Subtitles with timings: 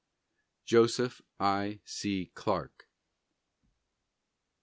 [0.65, 1.79] JOSEPH I.
[1.85, 2.31] C.
[2.33, 2.87] CLARKE.